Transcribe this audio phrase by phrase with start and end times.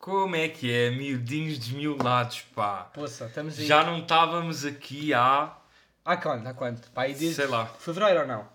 [0.00, 2.84] Como é que é, miudinhos desmiolados, pá?
[2.94, 3.66] Poça, estamos aí.
[3.66, 5.54] Já não estávamos aqui há.
[6.02, 6.46] Há quanto?
[6.48, 6.90] Há quanto?
[6.92, 7.66] Pá, aí desde Sei lá.
[7.66, 8.48] fevereiro ou não?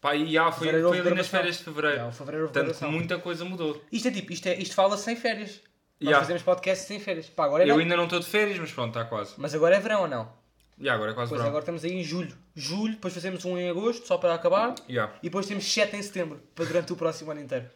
[0.00, 1.38] Pá, e já foi, Fevereiro foi houve ali nas gravação.
[1.40, 1.96] férias de fevereiro.
[1.96, 2.92] Já, o fevereiro houve Portanto, gravação.
[2.92, 3.82] muita coisa mudou.
[3.90, 5.60] Isto é tipo, isto, é, isto fala sem férias.
[6.00, 6.18] Nós Já.
[6.20, 7.28] fazemos podcast sem férias.
[7.28, 7.78] Pá, agora é Eu não.
[7.80, 9.34] ainda não estou de férias, mas pronto, está quase.
[9.38, 10.32] Mas agora é verão ou não?
[10.78, 11.48] E agora é quase Pois verão.
[11.48, 12.36] agora estamos aí em julho.
[12.54, 14.74] Julho, depois fazemos um em agosto, só para acabar.
[14.88, 15.10] Já.
[15.20, 17.66] E depois temos sete em setembro, para durante o próximo ano inteiro.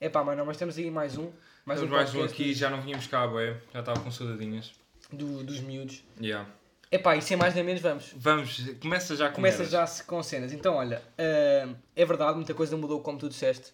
[0.00, 1.30] É pá, mas não, mas temos aí mais um.
[1.70, 3.54] Mais um mais um aqui, já não vínhamos cá, bué.
[3.72, 4.72] Já estava com saudadinhas.
[5.12, 6.02] do- dos miúdos.
[6.20, 6.44] Já.
[6.90, 8.12] É pá, e sem mais nem menos vamos.
[8.16, 10.52] Vamos, começa já com Começa já com cenas.
[10.52, 13.72] Então, olha, ah, é verdade, muita coisa mudou, como tu disseste.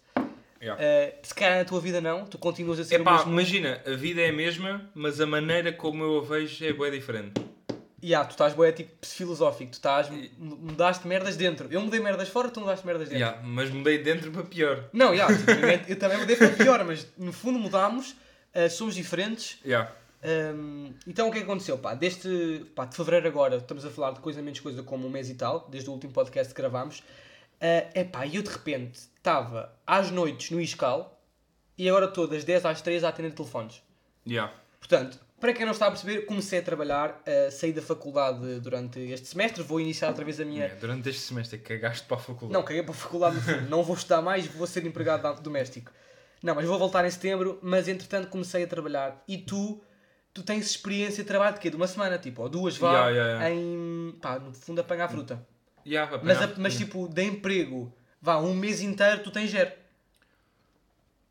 [0.61, 0.75] Já.
[0.75, 3.31] Ah, se calhar na tua vida não, tu continuas a ser o Epá, mesmo.
[3.31, 6.91] imagina, a vida é a mesma, mas a maneira como eu a vejo é bem
[6.91, 7.33] diferente.
[8.07, 10.07] Ya, tu estás boé tipo filosófico, tu estás,
[10.37, 11.67] mudaste merdas dentro.
[11.69, 13.19] Eu mudei merdas fora, tu mudaste merdas dentro.
[13.19, 14.85] Já, mas mudei dentro para pior.
[14.93, 18.15] Não, tipicamente, eu também mudei para pior, mas no fundo mudámos,
[18.53, 19.59] ah, somos diferentes.
[19.65, 19.91] Já.
[20.23, 21.77] Hum, então o que é que aconteceu?
[21.77, 25.09] Pá, desde pá, de fevereiro agora estamos a falar de coisa menos coisa como um
[25.09, 27.03] mês e tal, desde o último podcast que gravámos.
[27.59, 31.21] É pá, e eu de repente estava às noites no Iscal
[31.77, 33.81] e agora estou das 10 às 3 a atender telefones.
[34.25, 34.53] Já.
[34.79, 38.99] Portanto, para quem não está a perceber, comecei a trabalhar, uh, saí da faculdade durante
[38.99, 40.65] este semestre, vou iniciar outra vez a minha.
[40.65, 42.53] É, Durante este semestre cagaste para a faculdade.
[42.53, 43.69] Não, caguei para a faculdade no fundo.
[43.69, 45.91] não vou estudar mais, vou ser empregado doméstico.
[46.41, 49.23] Não, mas vou voltar em setembro, mas entretanto comecei a trabalhar.
[49.27, 49.81] E tu,
[50.33, 51.69] tu tens experiência de trabalho de quê?
[51.69, 53.51] De uma semana, tipo, ou duas, vá, Ya, ya, ya.
[53.51, 55.45] em, pá, no fundo apanhar fruta.
[55.85, 59.49] Já, para Mas, apanhar- a- mas tipo, de emprego, vá, um mês inteiro tu tens
[59.51, 59.71] zero.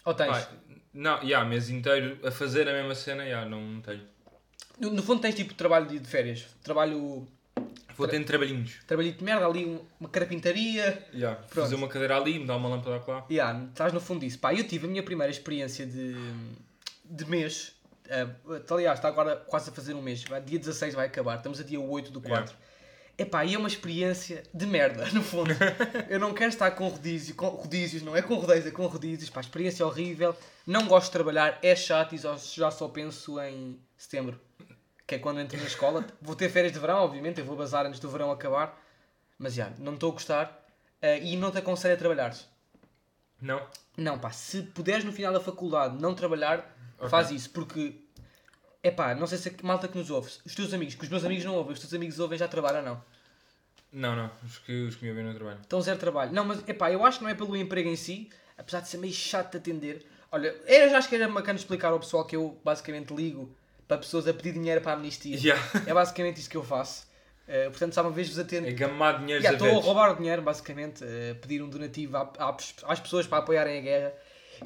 [0.05, 0.29] Ou tens?
[0.31, 0.49] Pá,
[0.97, 4.03] não, já, mês inteiro a fazer a mesma cena, já, não tenho.
[4.81, 6.47] No, no fundo tens tipo trabalho de, de férias.
[6.63, 7.27] Trabalho,
[7.97, 8.79] Vou tendo trabalhinhos.
[8.87, 12.69] trabalho de merda, ali um- uma carpintaria, Já, fazer uma cadeira ali, me dar uma
[12.69, 13.25] lâmpada lá.
[13.31, 14.39] Yeah, estás no fundo disso.
[14.39, 16.15] Pá, eu tive a minha primeira experiência de,
[17.05, 17.75] de mês.
[18.07, 20.25] Uh, aliás, está agora quase a fazer um mês.
[20.45, 21.37] Dia 16 vai acabar.
[21.37, 22.55] Estamos a dia 8 do 4.
[23.19, 25.51] Epá, e é uma experiência de merda, no fundo.
[26.11, 29.31] eu não quero estar com rodízio, com rodízios, não é com rodeios, é com rodízios.
[29.31, 30.37] Pá, experiência horrível.
[30.67, 34.39] Não gosto de trabalhar, é chato e já só penso em setembro.
[35.07, 36.07] Que é quando entro na escola.
[36.21, 38.79] Vou ter férias de verão, obviamente, eu vou bazar antes do verão acabar.
[39.39, 40.67] Mas já, não estou a gostar.
[41.03, 42.47] Uh, e não te aconselho a trabalhares.
[43.41, 43.67] Não?
[43.97, 47.09] Não, pá, se puderes no final da faculdade não trabalhar, Ok.
[47.09, 47.95] faz isso, porque
[48.87, 51.05] é pá, não sei se é que malta que nos ouve, os teus amigos, que
[51.05, 53.03] os meus amigos não ouvem, os teus amigos ouvem já trabalham ou não.
[53.93, 54.31] Não, não.
[54.45, 55.59] Os que, os que me ouvem no trabalho.
[55.67, 56.33] Então zero trabalho.
[56.33, 58.89] Não, mas é pá, eu acho que não é pelo emprego em si, apesar de
[58.89, 60.07] ser meio chato de atender.
[60.31, 63.49] Olha, eu já acho que era bacana explicar ao pessoal que eu basicamente ligo
[63.89, 65.39] para pessoas a pedir dinheiro para a amnistia.
[65.39, 65.57] Já.
[65.87, 67.07] É basicamente isso que eu faço.
[67.49, 68.67] Eh, portanto, se há uma vez vos atendo.
[68.67, 72.33] É gamar dinheiro a estou a roubar o dinheiro, basicamente, eh, pedir um donativo à-
[72.39, 72.57] à-
[72.89, 74.13] às pessoas para apoiarem a guerra.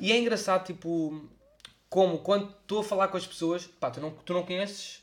[0.01, 1.29] E é engraçado, tipo,
[1.91, 5.03] como quando estou a falar com as pessoas, pá, tu não, tu não conheces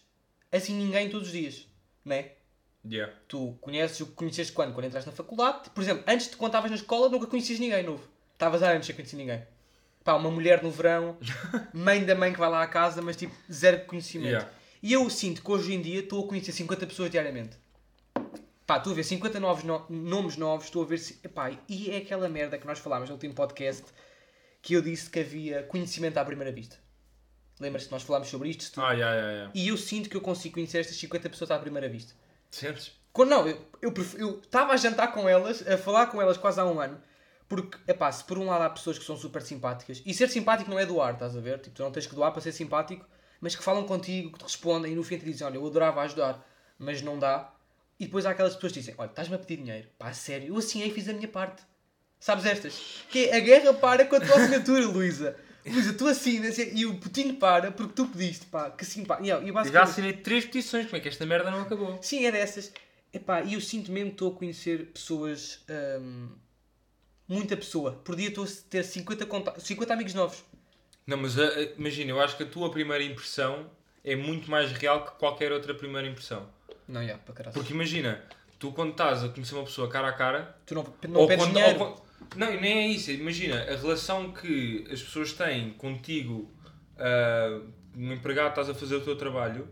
[0.52, 1.68] assim ninguém todos os dias,
[2.04, 2.32] não é?
[2.90, 3.10] Já.
[3.28, 4.74] Tu conheces o que conheceste quando?
[4.74, 5.70] Quando entraste na faculdade.
[5.72, 8.08] Por exemplo, antes de quando estavas na escola, nunca conhecias ninguém novo.
[8.34, 9.46] Estavas há anos sem conhecer ninguém.
[10.06, 11.18] Pá, uma mulher no verão,
[11.74, 14.30] mãe da mãe que vai lá à casa, mas tipo, zero conhecimento.
[14.30, 14.50] Yeah.
[14.82, 17.58] E eu sinto que hoje em dia estou a conhecer 50 pessoas diariamente.
[18.66, 21.00] Pá, estou a ver 50 novos no- nomes novos, estou a ver.
[21.00, 23.84] se- Epá, e é aquela merda que nós falámos no último podcast
[24.68, 26.76] que eu disse que havia conhecimento à primeira vista.
[27.58, 28.82] Lembras-te que nós falámos sobre isto?
[28.82, 29.52] Ah, já, já, já.
[29.54, 32.14] E eu sinto que eu consigo conhecer estas 50 pessoas à primeira vista.
[32.52, 32.92] Sentes?
[33.14, 36.36] Quando, não, eu eu pref- eu estava a jantar com elas, a falar com elas
[36.36, 37.02] quase há um ano,
[37.48, 40.70] porque, epá, se por um lado há pessoas que são super simpáticas, e ser simpático
[40.70, 41.60] não é doar, estás a ver?
[41.62, 43.06] Tipo, tu não tens que doar para ser simpático,
[43.40, 46.02] mas que falam contigo, que te respondem e no fim te dizem, olha, eu adorava
[46.02, 46.46] ajudar,
[46.78, 47.54] mas não dá.
[47.98, 50.58] E depois há aquelas pessoas que dizem, olha, estás-me a pedir dinheiro, pá, sério, eu
[50.58, 51.64] assim aí fiz a minha parte.
[52.20, 53.04] Sabes estas?
[53.10, 55.36] Que é, a guerra para com a tua assinatura, Luísa.
[55.66, 58.86] Luísa, tu assinas e o Putinho para porque tu pediste, pá, que.
[58.86, 61.62] E, eu- e Eu já basicamente- assinei três petições, como é que esta merda não
[61.62, 62.00] acabou?
[62.02, 62.72] Sim, é dessas.
[63.14, 65.64] Epá, e eu sinto mesmo que estou a conhecer pessoas.
[66.02, 66.30] hum,
[67.28, 67.92] muita pessoa.
[68.04, 70.44] Por dia estou a ter 50, conta 50 amigos novos.
[71.06, 73.70] Não, mas a- a- imagina, eu acho que a tua primeira impressão
[74.04, 76.48] é muito mais real que qualquer outra primeira impressão.
[76.88, 77.54] Não, já, para caralho.
[77.54, 78.24] Porque imagina,
[78.58, 81.54] tu quando estás a conhecer uma pessoa cara a cara, Tu não, não pedes quando-
[81.54, 81.80] dinheiro.
[81.82, 83.12] ou quando- não, nem é isso.
[83.12, 86.52] Imagina, a relação que as pessoas têm contigo,
[86.98, 87.62] ah,
[87.96, 89.68] um empregado, estás a fazer o teu trabalho,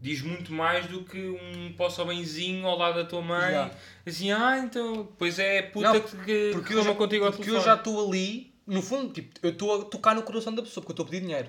[0.00, 3.52] diz muito mais do que um posso ao benzinho ao lado da tua mãe.
[3.52, 3.70] Já.
[4.04, 7.42] Assim, ah, então, pois é, puta Não, que, que Porque, que eu já, contigo porque
[7.44, 7.58] telefone.
[7.58, 10.82] eu já estou ali, no fundo, tipo, eu estou a tocar no coração da pessoa,
[10.82, 11.48] porque eu estou a pedir dinheiro.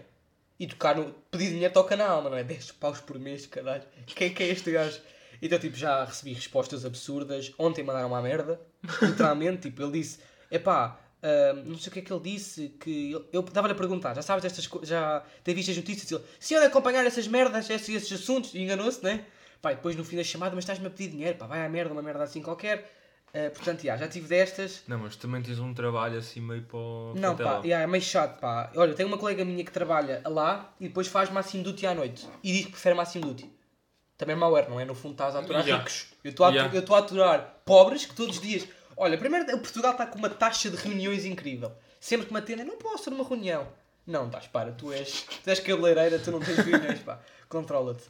[0.60, 1.14] E tocar no.
[1.32, 2.44] Pedir dinheiro toca na alma, não é?
[2.44, 3.84] 10 paus por mês, caralho.
[4.06, 5.00] Quem que é este gajo?
[5.44, 7.54] Então, tipo, já recebi respostas absurdas.
[7.60, 8.60] Ontem mandaram uma merda,
[9.02, 9.64] literalmente.
[9.70, 10.20] tipo, ele disse:
[10.50, 14.14] epá, ah, não sei o que é que ele disse, que eu dava-lhe a perguntar,
[14.14, 17.70] já sabes destas coisas, já tem visto as notícias, ele, se eu acompanhar essas merdas,
[17.70, 19.26] esses, esses assuntos, e enganou-se, né?
[19.62, 21.70] Pá, e depois no fim da chamada, mas estás-me a pedir dinheiro, pá, vai à
[21.70, 22.92] merda, uma merda assim qualquer.
[23.34, 24.84] Ah, portanto, já, já tive destas.
[24.86, 28.04] Não, mas também tens um trabalho assim meio para o Não, pá, yeah, é meio
[28.04, 28.70] chato, pá.
[28.76, 32.28] Olha, tem uma colega minha que trabalha lá e depois faz Máximo Duty à noite.
[32.44, 33.50] E diz que prefere Máximo Duty.
[34.18, 34.86] Também é mau não é?
[34.86, 35.84] No fundo estás a aturar Yeah.
[35.84, 36.08] ricos.
[36.24, 36.74] Eu estou a, Yeah.
[36.76, 38.68] eu estou a aturar pobres que todos os dias...
[38.96, 41.72] Olha, primeiro, o Portugal está com uma taxa de reuniões incrível.
[42.00, 43.68] Sempre que me atendem, não posso numa reunião.
[44.06, 47.20] Não, estás, para, tu és, tu és cabeleireira, tu não tens reuniões, pá.
[47.50, 48.04] Controla-te.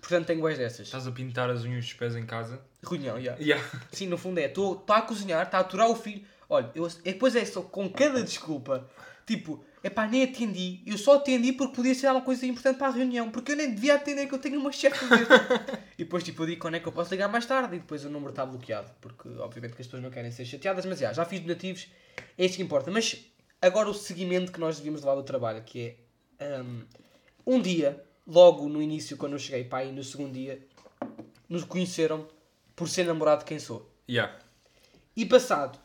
[0.00, 0.88] Portanto, tenho boas dessas.
[0.88, 2.60] Estás a pintar as unhas dos pés em casa?
[2.82, 3.36] Reunião, já.
[3.36, 3.64] Yeah.
[3.92, 6.26] Sim, no fundo é, estou a cozinhar, está a aturar o filho.
[6.52, 8.86] Olha, eu, depois é só com cada desculpa.
[9.24, 10.82] Tipo, é pá, nem atendi.
[10.84, 13.30] Eu só atendi porque podia ser alguma coisa importante para a reunião.
[13.30, 15.02] Porque eu nem devia atender, que eu tenho uma chefe
[15.96, 17.76] e depois, tipo, eu digo quando é que eu posso ligar mais tarde.
[17.76, 18.90] E depois o número está bloqueado.
[19.00, 20.84] Porque, obviamente, que as pessoas não querem ser chateadas.
[20.84, 21.88] Mas, já, já fiz donativos.
[22.36, 22.90] É isso que importa.
[22.90, 23.24] Mas,
[23.62, 25.96] agora o seguimento que nós devíamos levar do trabalho, que
[26.38, 26.60] é...
[26.60, 26.82] hum,
[27.46, 30.60] um dia, logo no início, quando eu cheguei, pá, e no segundo dia,
[31.48, 32.28] nos conheceram
[32.76, 33.90] por ser namorado de quem sou.
[34.06, 34.38] Yeah.
[35.16, 35.81] E passado,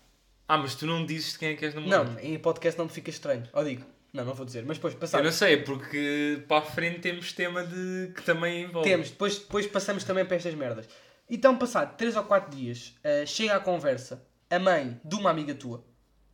[0.47, 2.11] Ah, mas tu não dizes de quem é que és namorado?
[2.13, 3.43] não, em podcast não me fica estranho.
[3.53, 3.83] Ou digo,
[4.13, 5.23] não, não vou dizer, mas depois Eu passado.
[5.23, 8.89] não sei, porque para a frente temos tema de que também envolve.
[8.89, 10.87] Temos, depois, depois passamos também para estas merdas.
[11.29, 15.53] Então, passado 3 ou 4 dias, eh, chega à conversa a mãe de uma amiga
[15.53, 15.83] tua,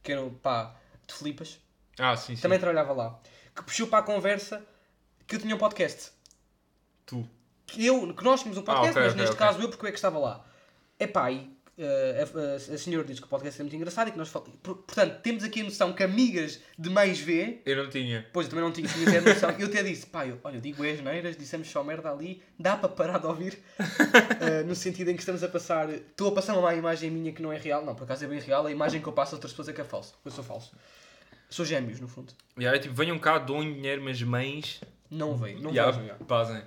[0.03, 0.75] que era o pá
[1.07, 1.59] de Filipas,
[1.97, 2.41] Ah, sim, sim.
[2.43, 3.19] também trabalhava lá,
[3.55, 4.63] que puxou para a conversa
[5.25, 6.11] que eu tinha um podcast.
[7.05, 7.27] Tu.
[7.65, 9.47] que eu, que nós tínhamos um podcast, Ah, ok, mas ok, neste ok.
[9.47, 10.45] caso eu, porque eu é que estava lá.
[10.99, 14.29] Epá, e a, a, senhora diz que o podcast é muito engraçado e que nós
[14.29, 14.53] falamos.
[14.61, 17.61] Portanto, temos aqui a noção que amigas de mães vê.
[17.65, 18.27] Eu não tinha.
[18.31, 19.49] Pois, eu também não tinha, tinha até a noção.
[19.57, 23.17] Eu até disse, pá, eu, olha, digo asneiras, dissemos só merda ali, dá para parar
[23.17, 23.57] de ouvir.
[24.39, 25.89] Eh, no sentido em que estamos a passar.
[25.89, 28.39] Estou a passar uma imagem minha que não é real, não, por acaso é bem
[28.39, 28.65] real.
[28.65, 30.15] A imagem que eu passo a outras pessoas é que é falso.
[30.23, 30.73] Eu sou falso.
[31.49, 32.33] Sou gêmeos, no fundo.
[32.57, 34.81] Yeah, é tipo, venham cá, doem dinheiro, mas mães.
[35.09, 36.07] Não veio, não yeah, vejam.
[36.07, 36.25] já.
[36.25, 36.63] Fazem.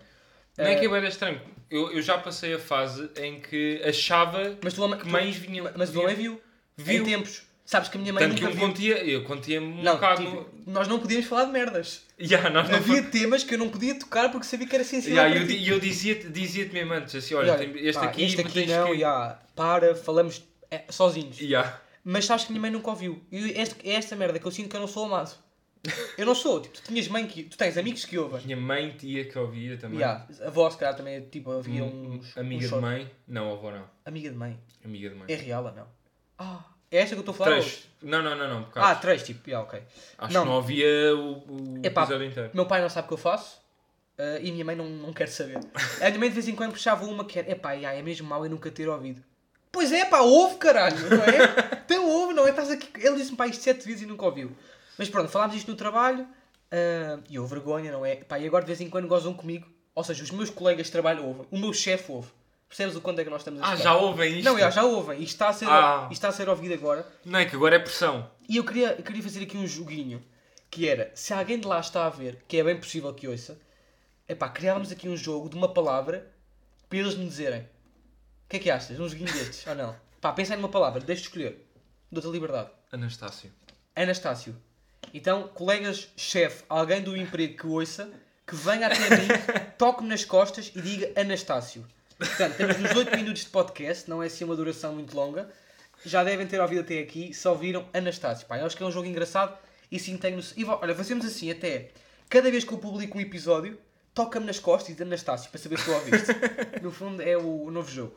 [0.58, 1.40] Não é que é bem estranho.
[1.70, 5.68] Eu, eu já passei a fase em que achava Mas tu, que tu- mães vinham.
[5.76, 6.40] Mas tu também viu?
[6.76, 7.02] Viu.
[7.02, 7.42] Em tempos.
[7.64, 8.68] Sabes que a minha mãe Tanto que nunca eu viu.
[8.68, 10.22] contia, eu contia-me um Não, bocado.
[10.24, 12.02] tipo, nós não podíamos falar de merdas.
[12.20, 15.16] Yeah, nós não Havia temas que eu não podia tocar porque sabia que era sensível.
[15.20, 18.40] Yeah, eu, eu dizia-te dizia mesmo antes, assim, olha, olha, tem- este pá, aqui, este
[18.40, 18.98] aqui não, que...
[19.00, 21.40] já, para, falamos é, sozinhos.
[21.40, 21.80] Yeah.
[22.04, 23.20] Mas sabes que a minha mãe nunca ouviu.
[23.32, 25.34] E este, é esta merda que eu sinto que eu não sou amado.
[26.18, 27.44] Eu não sou, tipo, tu tinhas mãe que.
[27.44, 28.40] Tu tens amigos que ouvem.
[28.44, 29.98] Minha mãe, tia que ouvia também.
[29.98, 32.36] Yeah, a avó, se calhar, também, tipo, havia Hum, uns.
[32.36, 33.10] Amiga uns de mãe.
[33.26, 33.84] Não, avó não.
[34.04, 34.58] Amiga de mãe.
[34.84, 35.26] Amiga de mãe.
[35.28, 35.86] É real ou não?
[36.38, 37.56] Ah, é esta que eu estou a falar?
[37.58, 37.68] hoje?
[37.70, 37.88] Três.
[38.02, 38.64] Não, não, não, não.
[38.64, 39.82] por Ah, três, tipo, yeah, ok.
[40.18, 40.42] Acho não.
[40.42, 40.86] que não ouvia
[41.16, 42.50] o, o Epá, episódio inteiro.
[42.54, 43.60] Meu pai não sabe o que eu faço
[44.18, 45.58] eh, e a minha mãe não, não quer saber.
[46.00, 48.28] A minha mãe de vez em quando puxava uma que era, epá, já, é mesmo
[48.28, 49.22] mau eu nunca ter ouvido.
[49.72, 51.82] Pois é, pá, ouve, caralho, não é?
[51.84, 52.50] então ouve, não é?
[52.50, 52.88] Estás aqui.
[52.98, 54.52] Ele disse-me pá isto sete vezes e nunca ouviu.
[54.98, 56.26] Mas pronto, falámos isto no trabalho
[56.70, 58.16] ah, e eu vergonha, não é?
[58.16, 59.66] Pá, e agora de vez em quando gozam comigo.
[59.94, 62.28] Ou seja, os meus colegas de trabalho ouvem, o meu chefe ouve.
[62.68, 64.44] Percebes o quanto é que nós estamos a Ah, já ouvem isto?
[64.44, 65.22] Não, já, já ouvem.
[65.22, 66.02] Isto está, a ser, Ah.
[66.10, 67.06] isto está a ser ouvido agora.
[67.24, 68.28] Não é que agora é pressão.
[68.48, 70.22] E eu queria, queria fazer aqui um joguinho,
[70.70, 73.58] que era, se alguém de lá está a ver, que é bem possível que ouça,
[74.28, 76.30] epá, criávamos aqui um jogo de uma palavra
[76.88, 77.60] para eles me dizerem.
[77.60, 78.98] O que é que achas?
[78.98, 79.96] Um joguinho destes, ou não?
[80.20, 81.66] Pá, pensa numa palavra, deixa-te escolher.
[82.10, 82.70] Dou-te a liberdade.
[82.92, 83.50] Anastácio.
[83.94, 84.54] Anastácio.
[85.12, 88.10] Então, colegas, chefe, alguém do emprego que ouça,
[88.46, 89.28] que venha até mim,
[89.78, 91.86] toque-me nas costas e diga Anastácio.
[92.18, 95.50] Portanto, temos nos 8 minutos de podcast, não é assim uma duração muito longa.
[96.04, 98.46] Já devem ter ouvido até aqui, só ouviram Anastácio.
[98.46, 99.56] Pá, eu acho que é um jogo engraçado
[99.90, 100.40] e sim tenho...
[100.56, 101.90] E, olha, fazemos assim até,
[102.28, 103.78] cada vez que eu publico um episódio,
[104.14, 106.32] toca-me nas costas e diz Anastácio, para saber se tu ouviste.
[106.82, 108.14] No fundo, é o, o novo jogo.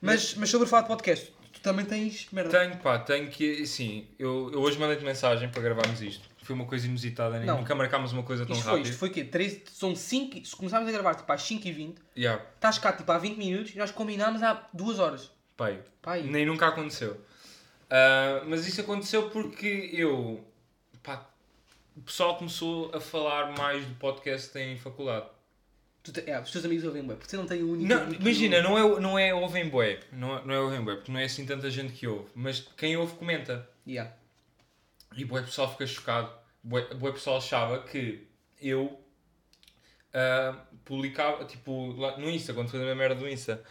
[0.00, 2.50] Mas, mas sobre o fato de podcast, tu também tens merda.
[2.58, 3.66] Tenho, pá, tenho que.
[3.66, 6.28] Sim, eu, eu hoje mandei-te mensagem para gravarmos isto.
[6.42, 7.58] Foi uma coisa inusitada, nem Não.
[7.58, 8.88] nunca marcámos uma coisa tão Isto foi, rápida.
[8.88, 9.24] isto foi o quê?
[9.24, 13.18] 13, são 5, se começarmos a gravar tipo às 5h20, Yeah, estás cá tipo há
[13.18, 15.30] 20 minutos e nós combinámos há 2 horas.
[15.56, 17.20] pai, Pai, nem nunca aconteceu.
[17.90, 20.42] Ah, mas isso aconteceu porque eu.
[21.02, 21.26] Pá,
[21.96, 25.26] o pessoal começou a falar mais do podcast em faculdade.
[26.02, 27.88] Tu te- é, os teus amigos ouvem bem, porque você não tem o único.
[27.88, 31.12] Não, imagina, não é, não é ouvem bué, não é, não é ouvem bué, porque
[31.12, 33.68] não é assim tanta gente que ouve, mas quem ouve comenta.
[33.86, 34.12] Yeah.
[35.16, 36.30] E bué pessoal fica chocado.
[36.62, 38.26] Bué, bué pessoal achava que
[38.60, 38.98] eu
[40.12, 43.62] ah, publicava, tipo, lá no Insta, quando fazia a merda do Insta,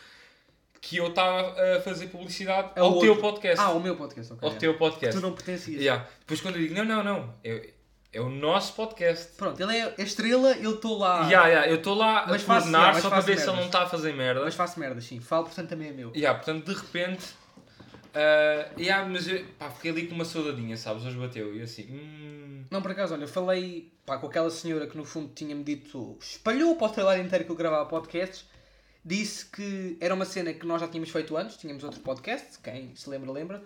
[0.79, 3.21] que eu estava a fazer publicidade É ao o teu outro.
[3.21, 3.59] podcast.
[3.59, 4.47] Ah, o meu podcast, ok.
[4.47, 4.59] ao yeah.
[4.59, 5.19] teu podcast.
[5.19, 5.81] Tu não pertencias.
[5.81, 6.07] Yeah.
[6.19, 7.73] Depois quando eu digo, não, não, não, é,
[8.11, 9.33] é o nosso podcast.
[9.37, 11.27] Pronto, ele é a estrela, eu estou lá.
[11.27, 13.65] Yeah, yeah, eu estou lá Mas a coordenar yeah, só para ver se ele não
[13.65, 14.41] está a fazer merda.
[14.43, 15.19] Mas faço merda, sim.
[15.19, 16.11] Falo, portanto também é meu.
[16.15, 17.25] Yeah, portanto, de repente,
[18.17, 21.05] Uh, yeah, mas eu, pá, fiquei ali com uma saudadinha, sabes?
[21.05, 21.83] Hoje bateu e assim.
[21.83, 25.63] Hum, Não, por acaso, olha, eu falei pá, com aquela senhora que no fundo tinha-me
[25.63, 28.45] dito, espalhou para o trabalho inteiro que eu gravava podcasts,
[29.05, 32.95] disse que era uma cena que nós já tínhamos feito antes, tínhamos outro podcast, quem
[32.95, 33.63] se lembra, lembra,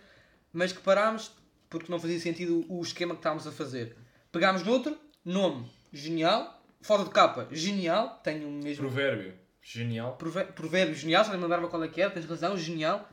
[0.51, 1.31] mas que parámos
[1.69, 3.95] porque não fazia sentido o esquema que estávamos a fazer.
[4.31, 9.33] Pegámos noutro, nome, genial, foto de capa, genial, tenho o mesmo provérbio.
[9.61, 10.15] Genial.
[10.15, 13.07] Prover- provérbio genial, só nem mandava qual é que era, tens razão, genial.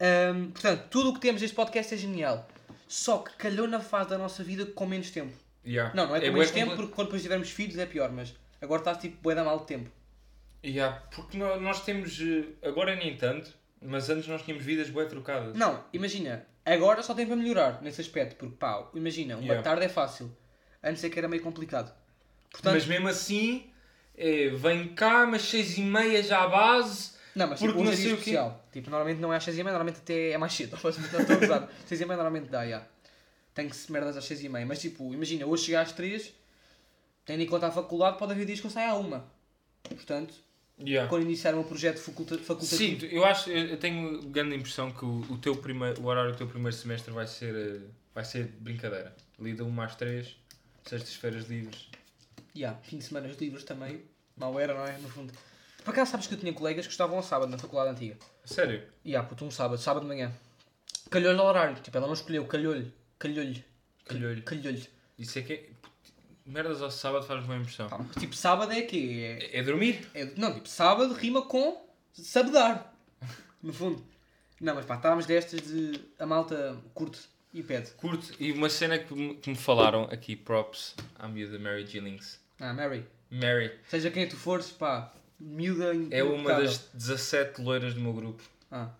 [0.00, 2.46] Ahm, portanto, tudo o que temos neste podcast é genial.
[2.88, 5.32] Só que calhou na fase da nossa vida com menos tempo.
[5.64, 5.94] Yeah.
[5.94, 8.34] Não, não é com bué menos tempo, porque quando depois tivermos filhos é pior, mas
[8.60, 9.90] agora está tipo bué da mal de tempo.
[10.64, 12.18] Yeah, porque nó- nós temos.
[12.20, 15.54] eh, Agora nem tanto, mas antes nós tínhamos vidas bem trocadas.
[15.54, 19.62] Não, imagina, agora só tem para melhorar nesse aspecto, porque pá, imagina, uma Yeah.
[19.62, 20.34] tarde é fácil.
[20.82, 21.92] Antes é que era meio complicado.
[22.50, 23.70] Portanto, Mas mesmo assim,
[24.16, 27.12] é, vem cá, mas seis e meia já à base.
[27.34, 28.20] não, mas porque tipo, não sei o quê.
[28.20, 28.66] especial.
[28.72, 30.76] Tipo, normalmente não é às 6 e meia, normalmente até é mais cedo.
[30.82, 31.72] Não estou a usar.
[31.86, 32.84] 6 e meia normalmente dá, já.
[33.54, 34.64] Tem que se merdas às 6 e meia.
[34.64, 36.32] Mas tipo, imagina, hoje chegar às 3,
[37.24, 39.22] tendo em conta a faculdade, pode haver dias que eu saia à 1.
[39.82, 40.34] Portanto,
[40.82, 41.10] Yeah.
[41.10, 43.00] quando iniciar meu projeto faculta facultativo.
[43.02, 46.38] Sim, eu acho, eu tenho grande impressão que o, o teu primeiro, o horário do
[46.38, 47.80] teu primeiro semestre vai ser, eh,
[48.14, 49.14] vai ser brincadeira.
[49.38, 50.34] Lida 1 às 3,
[50.84, 51.88] sextas-feiras livres.
[52.56, 54.02] Yeah, fim de semana livres também.
[54.36, 54.98] Mal era, não é?
[54.98, 55.32] No fundo.
[55.84, 58.16] Por acaso sabes que eu tinha colegas que estavam ao sábado na faculdade antiga.
[58.44, 58.82] Sério?
[59.04, 60.32] E yeah, puto, um sábado, sábado de manhã.
[61.10, 61.76] Calhou-lhe o horário.
[61.80, 62.92] Tipo, ela não escolheu, calhou-lhe.
[63.18, 63.64] Calhou-lhe.
[64.04, 64.42] Calhou-lhe.
[64.42, 64.88] Calhou-lhe.
[65.18, 65.68] Isso é que é.
[66.46, 67.88] Merdas ao sábado faz boa impressão.
[67.90, 70.08] Mas, tipo, sábado é que é, É, é dormir?
[70.14, 72.92] é- Não, tipo, sábado rima com sabedar.
[73.62, 74.04] No fundo.
[74.60, 76.00] Não, mas pá, estávamos destas de.
[76.18, 77.20] A malta curte
[77.52, 77.90] e pede.
[77.92, 78.34] Curto.
[78.38, 82.40] E uma cena que me, que me falaram aqui, props à miúda Mary Gillings.
[82.58, 83.04] Ah, Mary.
[83.30, 88.42] Mary Seja quem tu fores, pá, miúda é uma das 17 loiras do meu grupo.
[88.70, 88.90] Ah,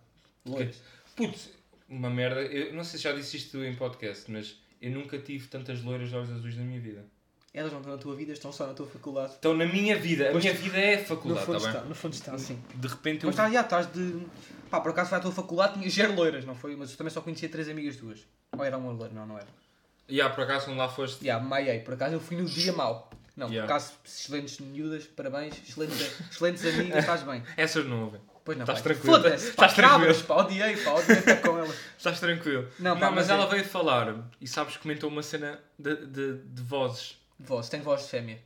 [0.45, 0.81] loiras.
[1.17, 1.51] Putz,
[1.89, 2.43] uma merda.
[2.43, 6.09] Eu não sei se já disse isto em podcast, mas eu nunca tive tantas loiras
[6.09, 7.05] de olhos azuis na minha vida.
[7.53, 9.33] Elas não estão na tua vida, estão só na tua faculdade.
[9.33, 10.29] Estão na minha vida.
[10.29, 11.89] A Pois minha vida é a No faculdade, fundo tá está, bem?
[11.89, 12.63] no fundo está, sim.
[12.75, 13.27] De repente eu.
[13.29, 14.25] Mas está, já, estás de.
[14.71, 16.77] Pá, por acaso vai à tua faculdade, tinha gero loiras, não foi?
[16.77, 18.21] Mas eu também só conhecia três amigas tuas.
[18.57, 19.13] Ou era uma loira?
[19.13, 19.49] Não, não era.
[20.09, 21.25] Ya, por acaso, quando lá foste.
[21.25, 23.11] Já, maiei, por acaso eu fui no dia mau.
[23.37, 23.67] Não, Yeah.
[23.67, 27.43] por acaso, excelentes miúdas, parabéns, excelentes, excelentes amigas, estás bem.
[27.57, 28.21] Essas não ouvem.
[28.45, 29.15] Pois não, Estás tranquilo.
[29.15, 29.99] Foda-se, Estás tranquilo.
[30.01, 31.77] cabras, pá, odiei, pá, odiei estar com elas.
[31.97, 32.69] Estás tranquilo.
[32.79, 35.59] Não, Não, pá, mas, mas ela é- veio falar e sabes que comentou uma cena
[35.79, 37.19] de, de, de vozes.
[37.41, 38.39] Voz, tem voz de fêmea.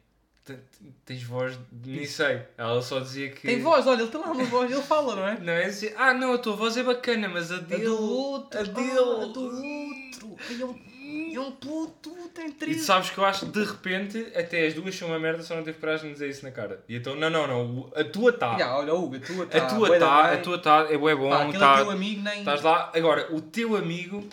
[0.44, 0.58] Te-
[1.06, 1.58] Tens voz.
[1.72, 2.42] de- Nem sei.
[2.58, 3.46] Ela só dizia que.
[3.46, 5.38] Tem voz, olha, ele tem lá uma voz, ele fala, não é?
[5.40, 7.84] Não é dizer, ah não, a tua voz é bacana, mas a A dele.
[7.84, 8.90] do outro, a ah, dele.
[8.90, 10.36] a do outro.
[10.48, 12.76] Ai, É um, é um puto, tem E três.
[12.78, 15.54] tu sabes que eu acho que de repente até as duas são uma merda, só
[15.56, 16.82] não teve coragem de dizer isso na cara.
[16.88, 18.58] E então, não, não, não, a tua tá.
[18.58, 19.58] Já, olha, Hugo, a tua tá.
[19.58, 22.38] a tua tá, a tua tá, é bué bom, Pá, tá, teu amigo nem.
[22.40, 22.92] estás lá.
[22.94, 24.28] Agora, o teu amigo.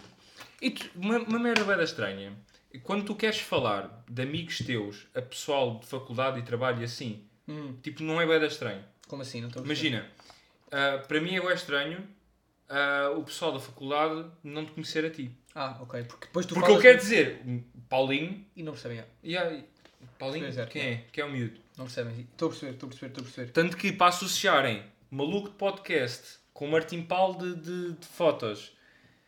[0.61, 2.33] E tu- uma, uma merda bem estranha.
[2.79, 7.25] Quando tu queres falar de amigos teus, a pessoal de faculdade e trabalho e assim,
[7.47, 8.83] Hum, tipo, não é bem estranho.
[9.07, 9.41] como assim?
[9.41, 9.63] Não estou.
[9.65, 10.07] Imagina,
[10.71, 12.07] ah, para mim é bem estranho
[12.69, 15.31] ah, o pessoal da faculdade não te conhecer a ti.
[15.53, 16.03] Ah, ok.
[16.03, 17.41] Porque depois tu Porque eu quero dizer,
[17.89, 19.03] Paulinho, e não percebem.
[19.21, 19.65] e aí,
[20.17, 20.65] Paulinho, é.
[20.67, 21.05] quem é?
[21.11, 21.59] Quem é o miúdo?
[21.77, 22.21] Não percebem.
[22.31, 23.51] Estou a perceber, estou a perceber, estou a perceber.
[23.51, 28.71] Tanto que para associarem maluco de podcast com Martim Paulo de, de, de fotos,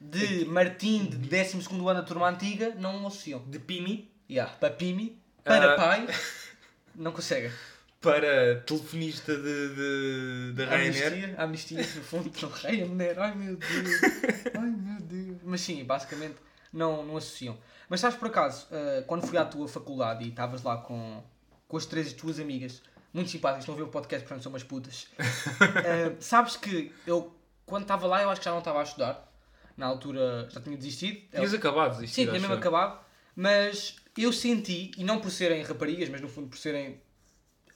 [0.05, 3.39] De Martim, de 12 ano da turma antiga, não associam.
[3.47, 4.51] de Pimi, Yeah.
[4.53, 5.75] Para Pimi, para Ah.
[5.75, 6.07] pai,
[6.95, 7.51] não conseguem.
[8.01, 10.85] para telefonista de, de, de Ryanair.
[10.97, 13.89] Amnistia, amnistia no fundo, não Ryanair, ai meu Deus,
[14.55, 15.37] ai meu Deus.
[15.43, 16.35] Mas sim, basicamente
[16.71, 17.57] não, não associam.
[17.89, 21.23] Mas sabes por acaso, ah, quando fui à tua faculdade e estavas lá com,
[21.67, 22.81] com as três tuas amigas,
[23.13, 25.07] muito simpáticas, não ouviu o podcast, portanto são umas putas.
[25.19, 27.33] ah, sabes que eu,
[27.65, 29.32] quando estava lá, eu acho que já não estava a estudar.
[29.75, 31.21] Na altura já tinha desistido.
[31.31, 33.03] Tinhas acabado de Sim, tinha mesmo acabado.
[33.35, 37.01] Mas eu senti, e não por serem raparigas, mas no fundo por serem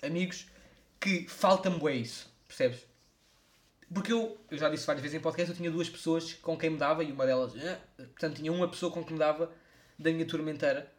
[0.02, 0.48] amigos,
[1.00, 2.32] que falta-me bué isso.
[2.48, 2.86] Percebes?
[3.92, 6.70] Porque eu, eu já disse várias vezes em podcast, eu tinha duas pessoas com quem
[6.70, 7.56] me dava, e uma delas...
[7.56, 9.52] eh, portanto, tinha uma pessoa com quem me dava
[9.98, 10.92] da minha turma inteira,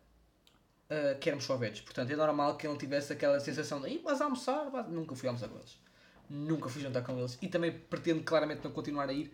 [0.89, 1.81] eh, que éramos só velhos.
[1.83, 4.71] Portanto, é normal que eu não tivesse aquela sensação de "Ih, vais almoçar?
[4.71, 5.79] Vais-" Nunca fui almoçar com eles.
[6.31, 7.39] Nunca fui jantar com eles.
[7.41, 9.31] E também pretendo claramente não continuar a ir.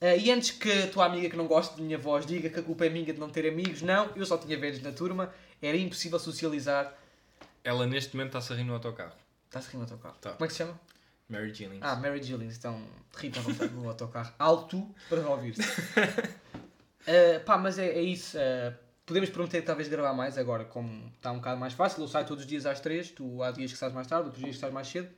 [0.00, 2.58] Eh, e antes que a tua amiga que não gosta de minha voz diga que
[2.60, 5.32] a culpa é minha de não ter amigos, não, eu só tinha velhos na turma,
[5.62, 6.92] era impossível socializar.
[7.62, 9.14] Ela neste momento está-se a rir no autocarro.
[9.46, 10.16] Está-se rindo no autocarro.
[10.20, 10.32] Tá.
[10.32, 10.78] Como é que se chama?
[11.28, 11.80] Mary Gillings.
[11.80, 12.82] Ah, Mary Gillings, então
[13.16, 14.34] rita à no autocarro.
[14.38, 15.62] Alto para ouvir-se.
[17.06, 18.36] Eh, pá, mas é, é isso.
[18.36, 18.74] eh,
[19.06, 22.02] podemos prometer que talvez gravar mais agora, como está um bocado mais fácil.
[22.02, 24.42] Eu saio todos os dias às 3, tu há dias que sais mais tarde, outros
[24.42, 25.08] dias que sais mais cedo.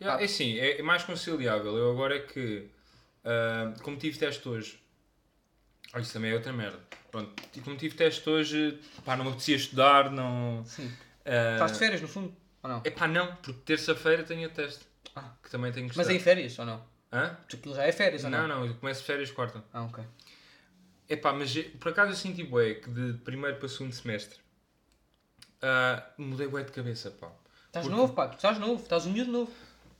[0.00, 0.24] Yeah, Ah.
[0.24, 1.76] É é, é mais conciliável.
[1.76, 2.68] Eu agora é que
[3.30, 4.80] Ah, como tive teste hoje.
[5.92, 6.78] Ah, isso também é outra merda.
[7.10, 10.64] Pronto, e como tive teste hoje, pá, não me apetecia estudar, não.
[10.64, 10.90] Sim.
[11.24, 12.34] ah, Estás de férias, no fundo?
[12.62, 12.82] Ou não?
[12.84, 14.84] Epá, não, porque terça-feira tenho teste.
[15.14, 15.32] Ah.
[15.42, 16.32] Que também tenho que Mas é estudar.
[16.32, 16.84] em férias, ou não?
[17.12, 17.36] Hã?
[17.52, 18.46] Aquilo já é férias, ou não?
[18.46, 19.62] Não, não, eu começo férias quarta.
[19.72, 20.04] Ah, ok.
[21.08, 24.38] Epá, mas eh, por acaso eu senti bué que de primeiro para segundo semestre
[25.62, 27.28] ah, mudei bué de cabeça, pá.
[27.66, 28.28] Estás Porque- novo, pá.
[28.28, 28.82] Tu estás novo.
[28.82, 29.52] Estás um miúdo novo.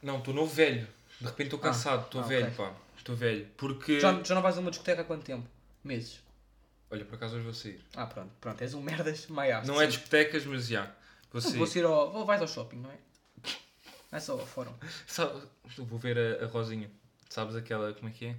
[0.02, 0.87] Não, estou novo velho.
[1.20, 2.56] De repente estou Ah, cansado, estou ah, velho, ok.
[2.56, 2.73] pá.
[2.98, 3.46] Estou velho.
[3.56, 3.98] Porque.
[4.00, 5.46] Já, já não vais a uma discoteca há quanto tempo?
[5.82, 6.20] Meses.
[6.90, 7.80] Olha, por acaso hoje vou sair.
[7.94, 8.30] Ah, pronto.
[8.40, 9.66] Pronto, és um merdas maiaste.
[9.68, 10.90] Não é discotecas, mas já.
[11.32, 11.56] Vou sair.
[11.58, 12.10] Vou sair ao...
[12.12, 12.94] Vou, vais ao shopping, não é?
[14.10, 14.72] Não é só ao fórum.
[15.06, 15.40] Sabe-
[15.76, 16.90] vou ver a, a Rosinha.
[17.28, 18.36] Sabes aquela, como é que é?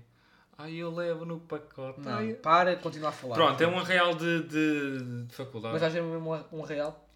[0.57, 2.01] Ai, eu levo no pacote.
[2.01, 3.35] Não, Ai, para, continua a falar.
[3.35, 5.73] Pronto, é um arraial de, de, de faculdade.
[5.73, 7.07] Mas às vezes mesmo um- um real.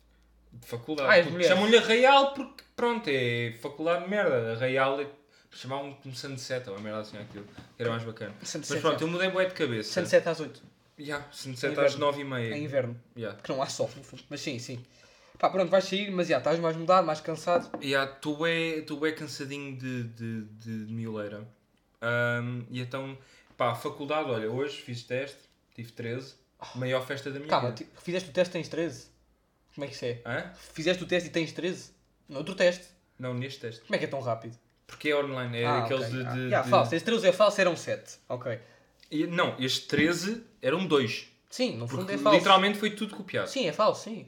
[0.54, 1.28] De faculdade.
[1.28, 1.48] Ah, mulher.
[1.48, 4.54] Chamam-lhe arraial porque, pronto, é faculdade de merda.
[4.54, 5.08] Arraial é.
[5.54, 7.48] Chamavam como Sunset ou uma merda assim aquilo.
[7.78, 8.34] Era mais bacana.
[8.44, 10.02] Sunset, Mas pronto, eu mudei bué de cabeça.
[10.02, 10.62] Sunset às 8.
[11.00, 12.52] Yeah, Sunset às 9h30.
[12.54, 13.00] É inverno.
[13.16, 13.40] Yeah.
[13.42, 14.24] Que não há sol, no fundo.
[14.30, 14.84] Mas sim, sim.
[15.40, 17.70] Pá, pronto, vais sair, mas já, estás mais mudado, mais cansado.
[17.84, 21.48] Yeah, tu é, tu é cansadinho de, de, de, de mioleira.
[22.02, 23.18] Ahm, e então,
[23.58, 25.38] pá, faculdade, olha, hoje fiz teste,
[25.76, 26.36] tive 13,
[26.76, 27.84] maior festa da minha Calma, vida.
[27.84, 29.08] ti- fizeste o teste e tens 13?
[29.74, 30.22] Como é que isso é?
[30.26, 30.54] Hã?
[30.74, 31.92] Fizeste o teste e tens 13?
[32.30, 32.86] No outro teste?
[33.18, 33.82] Não, neste teste.
[33.82, 34.58] Como é que é tão rápido?
[34.94, 36.18] Porque é online, é ah, aqueles ok.
[36.20, 36.26] de.
[36.28, 36.94] Ah, de, yeah, de- falso.
[36.96, 38.20] Esse 13 é falso, eram 7.
[38.30, 38.60] Ok.
[39.10, 41.28] E- Não, este 13 eram dois.
[41.50, 42.38] Sim, no fundo é falso.
[42.38, 43.48] literalmente foi tudo copiado.
[43.50, 44.28] Sim, é falso, sim.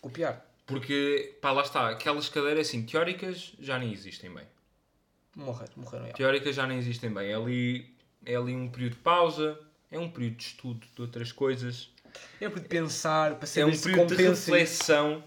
[0.00, 0.44] Copiar.
[0.66, 4.44] Porque, pá, lá está, aquelas cadeiras assim, teóricas já nem existem bem.
[5.34, 6.06] Morrer, morreram.
[6.06, 6.12] já.
[6.12, 7.30] Teóricas já nem existem bem.
[7.30, 9.58] É ali, é ali um período de pausa,
[9.90, 11.90] é um período de estudo de outras coisas,
[12.40, 15.24] É para pensar, para é saber um período de reflexão.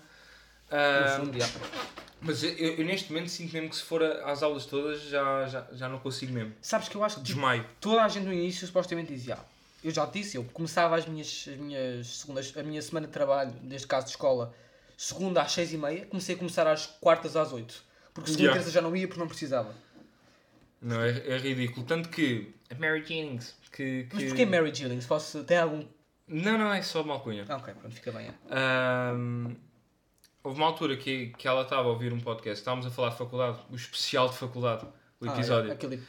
[0.69, 1.47] Já.
[2.21, 5.67] Mas eu, eu neste momento sinto mesmo que se for às aulas todas já, já,
[5.73, 6.53] já não consigo mesmo.
[6.61, 7.65] Sabes que eu acho que tipo, Desmaio.
[7.79, 9.45] toda a gente no início supostamente dizia, ah,
[9.83, 13.13] eu já te disse, eu começava as minhas, as minhas segundas, a minha semana de
[13.13, 14.53] trabalho, neste caso de escola,
[14.95, 17.83] segunda às seis e meia, comecei a começar às quartas às oito.
[18.13, 18.61] Porque segunda Yeah.
[18.61, 19.73] terça já não ia porque não precisava.
[20.81, 21.86] Não, é, é ridículo.
[21.86, 24.15] Tanto que a Mary Jennings, que, que...
[24.15, 25.05] Mas porquê Mary Gillings?
[25.05, 25.86] Posso, tem algum...
[26.27, 27.45] Não, não, é só malcunha.
[27.49, 28.27] Ah, ok, pronto, fica bem.
[28.27, 28.34] é.
[28.49, 29.55] Ahm,
[30.43, 33.17] houve uma altura que, que ela estava a ouvir um podcast, estávamos a falar de
[33.17, 34.86] faculdade, o especial de faculdade,
[35.19, 35.69] o Ah, episódio.
[35.69, 36.01] é, aquele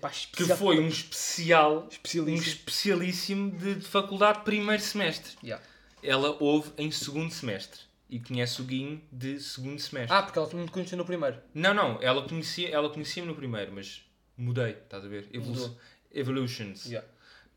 [0.00, 2.46] pá, Que foi um especial, um Especialíssimo.
[2.52, 5.32] especialíssimo de, de faculdade primeiro semestre.
[5.42, 5.64] Yeah.
[6.02, 10.14] Ela ouve em segundo semestre e conhece o Guinho de segundo semestre.
[10.16, 11.36] Ah, porque ela não me conheceu no primeiro.
[11.54, 14.02] Não, não, ela conhecia, ela conhecia-me no primeiro, mas
[14.36, 15.28] mudei, estás a ver?
[15.32, 15.76] Evolu Mudou.
[16.12, 16.86] Evolutions.
[16.86, 17.06] Yeah.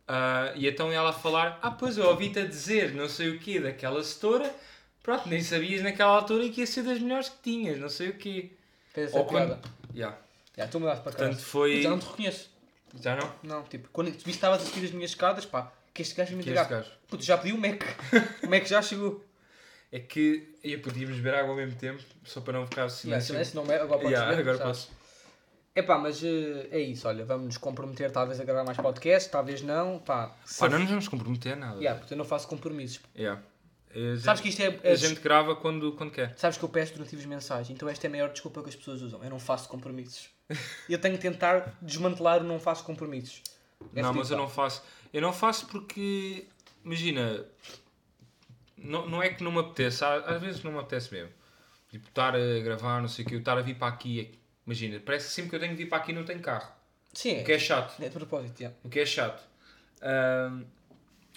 [0.07, 3.39] Ah, e então ela a falar, ah pois eu ouvi-te a dizer não sei o
[3.39, 4.53] quê daquela setora,
[5.03, 8.13] pronto, nem sabias naquela altura que ia ser das melhores que tinhas, não sei o
[8.17, 8.51] quê.
[8.93, 9.61] Fez essa Ou quando- piada.
[9.95, 10.17] Yeah.
[10.57, 11.17] Yeah, tu mudaste para cá.
[11.19, 12.49] Portanto, foi- Já não te reconheço.
[12.99, 13.33] Já não?
[13.41, 16.35] Não, tipo, quando tu viste estavas a subir as minhas escadas, pá, que este gajo
[16.35, 16.81] me Que é entregar.
[16.81, 16.99] este gajo?
[17.07, 17.81] Puto, já pedi o Mac.
[18.43, 19.23] o Mac já chegou.
[19.93, 23.27] É que ia podíamos beber água ao mesmo tempo, só para não ficar Yeah, silêncio.
[23.27, 24.85] silêncio, não é, agora podes Yeah, ver, agora sabes?
[24.85, 25.01] posso.
[25.75, 29.61] Epá, mas eh, é isso, olha, vamos nos comprometer talvez a gravar mais podcast, talvez
[29.61, 30.35] não, pá.
[30.59, 31.77] Pá, não nos vamos comprometer nada.
[31.77, 32.99] Yeah, porque eu não faço compromissos.
[33.17, 33.41] Yeah.
[33.93, 34.67] A gente, Sabes que isto é...
[34.67, 36.33] a é gente grava quando, quando quer.
[36.37, 38.75] Sabes que eu peço durante as mensagens, então esta é a maior desculpa que as
[38.75, 39.23] pessoas usam.
[39.23, 40.29] Eu não faço compromissos.
[40.89, 43.41] eu tenho que tentar desmantelar o não faço compromissos.
[43.95, 44.83] É não, mas eu não faço.
[45.13, 46.47] Eu não faço porque,
[46.85, 47.45] imagina,
[48.77, 51.31] não, não é que não me apetece, há- às vezes não me apetece mesmo.
[51.89, 55.27] Tipo, estar a gravar, não sei o que, estar a vir para aqui, imagina, parece
[55.27, 56.71] que sempre que eu tenho que vir para aqui não tenho carro.
[57.13, 58.01] Sim, O que é chato.
[58.01, 58.77] é de propósito, yeah.
[58.83, 59.43] O que é chato.
[60.01, 60.63] Ahm,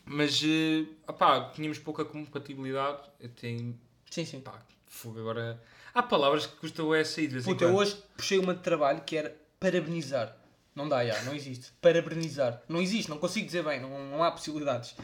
[0.05, 3.03] mas, eh, opá, tínhamos pouca compatibilidade.
[3.21, 3.79] Eu tenho,
[4.11, 4.41] Sim, sim.
[4.41, 5.61] pá, fogo agora.
[5.95, 9.03] Há palavras que custam a sair de vez Puta, eu hoje puxei uma de trabalho
[9.03, 10.37] que era parabenizar.
[10.75, 11.73] Não dá, já, não existe.
[11.81, 12.61] Parabenizar.
[12.69, 14.95] Não existe, não consigo dizer bem, não, não há possibilidades.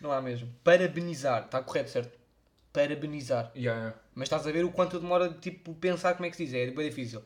[0.00, 0.48] Não há mesmo.
[0.64, 1.44] Parabenizar.
[1.44, 2.18] Está correto, certo?
[2.72, 3.52] Parabenizar.
[3.54, 3.98] Yeah, yeah.
[4.14, 6.54] Mas estás a ver o quanto demora de tipo, pensar como é que se diz.
[6.54, 7.22] É bem difícil.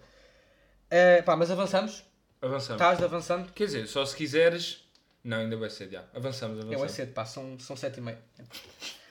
[0.91, 2.05] Eh, pá, mas avançamos.
[2.43, 2.83] Avançamos.
[2.83, 3.53] Estás avançando.
[3.53, 4.84] Quer dizer, só se quiseres.
[5.25, 6.05] Não, ainda vai ser, já.
[6.15, 6.93] Avançamos, Eu é avançamos.
[6.93, 8.19] cedo, pá, são, são sete e meia.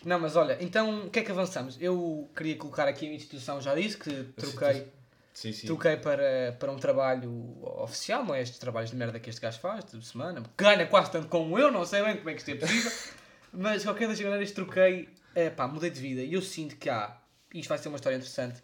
[0.06, 1.78] Não, mas olha, então o que é que avançamos?
[1.82, 4.88] Eu queria colocar aqui a minha instituição, já disse que troquei,
[5.34, 5.66] Sim, sim.
[5.66, 9.60] troquei para, para um trabalho oficial, não é estes trabalhos de merda que este gajo
[9.60, 12.52] faz, de semana, ganha quase tanto como eu, não sei bem como é que isto
[12.52, 12.92] é possível,
[13.52, 16.90] mas de qualquer das maneiras troquei, é, pá, mudei de vida e eu sinto que
[16.90, 17.18] há,
[17.54, 18.62] isto vai ser uma história interessante,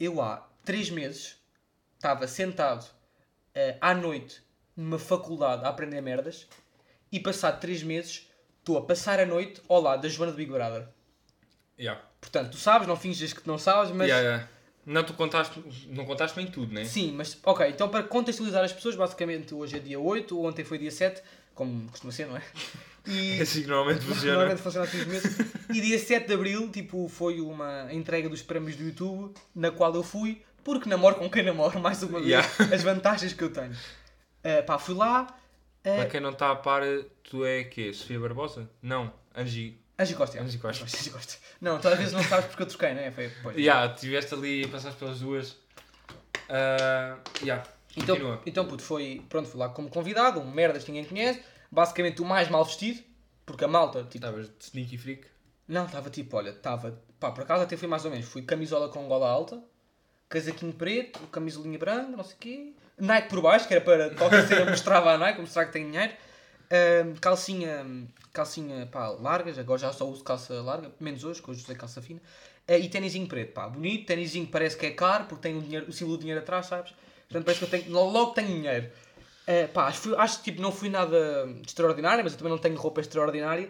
[0.00, 1.36] eu há três meses
[1.96, 2.86] estava sentado
[3.54, 4.42] eh, à noite
[4.76, 6.46] numa faculdade a aprender merdas
[7.12, 8.28] e passado três meses
[8.60, 10.86] estou a passar a noite ao lado da Joana do Big Brother.
[11.78, 12.00] Yeah.
[12.20, 14.48] Portanto, tu sabes, não finges que não sabes, mas Yeah, yeah.
[14.86, 16.84] Não, tu contaste, não contaste bem tudo, né?
[16.84, 20.78] Sim, mas ok, então para contextualizar as pessoas, basicamente hoje é dia 8, ontem foi
[20.78, 21.22] dia 7,
[21.54, 22.42] como costuma ser, não é?
[23.06, 24.32] E É assim que normalmente funciona.
[24.32, 25.36] normalmente funciona assim meses.
[25.68, 29.94] E dia 7 de Abril, tipo, foi uma entrega dos prémios do YouTube, na qual
[29.94, 32.74] eu fui, porque namoro com quem namoro, mais uma vez, Yeah.
[32.74, 33.76] as vantagens que eu tenho.
[34.44, 36.82] Uh, pá, fui lá, uh, Para quem não está a par,
[37.22, 37.92] tu é quê?
[37.92, 38.68] Sofia Barbosa?
[38.82, 39.78] Não, Angie.
[39.98, 40.40] Angie Costa.
[40.40, 40.84] Angie Costa.
[40.84, 41.34] Angie Costa.
[41.60, 43.10] Não, vezes não sabes porque eu troquei, não é?
[43.10, 43.62] Foi, pois.
[43.62, 45.56] Já, estiveste ali passaste pelas duas.
[46.48, 47.62] Ah, Já,
[47.96, 48.40] Então, continua.
[48.46, 52.24] então, puto, foi, pronto, fui lá como convidado, um merdas que ninguém conhece, basicamente o
[52.24, 53.00] mais mal vestido,
[53.44, 55.26] porque a malta, tipo, Estavas de sneaky freak.
[55.68, 58.88] não, estava tipo, olha, estava, pá, por acaso até fui mais ou menos, fui camisola
[58.88, 59.62] com gola alta,
[60.28, 64.46] casaquinho preto, camisolinha branca, não sei o quê, Nike por baixo, que era para qualquer
[64.46, 66.12] cena mostrava a Nike, mostrar que tem dinheiro,
[66.72, 67.84] Ahm, calcinha,
[68.32, 72.00] calcinha, pá, largas, agora já só uso calça larga, menos hoje, que hoje usei calça
[72.00, 72.20] fina,
[72.68, 75.60] Ah, e ténisinho preto, pá, bonito, ténisinho que parece que é caro, porque tem o,
[75.60, 76.92] dinheiro, o símbolo do dinheiro atrás, sabes?
[77.28, 78.88] Portanto, parece que eu tenho, logo tenho dinheiro.
[79.48, 82.76] Ah, pá, acho, acho que tipo, não fui nada extraordinário, mas eu também não tenho
[82.76, 83.68] roupa extraordinária,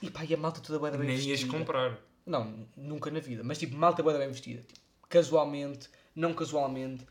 [0.00, 1.40] e pá, e a malta toda da bem Nem vestida.
[1.40, 1.98] ias comprar.
[2.24, 3.42] Não, nunca na vida.
[3.42, 4.62] Mas tipo, malta da bem vestida.
[4.62, 7.04] Tipo, casualmente, não casualmente.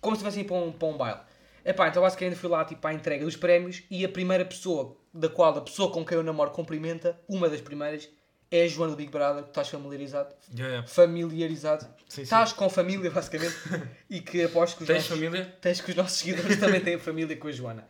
[0.00, 1.20] Como se estivessem para um, para um baile.
[1.64, 5.28] Epá, então basicamente fui lá tipo, à entrega dos prémios e a primeira pessoa, da
[5.28, 8.08] qual a pessoa com quem eu namoro cumprimenta, uma das primeiras,
[8.50, 10.34] é a Joana do Big Brother, que estás familiarizado.
[10.54, 10.82] Já, já.
[10.84, 11.84] Familiarizado.
[11.84, 12.22] Sim, sim.
[12.22, 13.54] Estás com família, basicamente.
[14.10, 15.56] e que aposto que os Tens nossos- família?
[15.60, 17.86] Tens que os nossos seguidores também têm família com a Joana.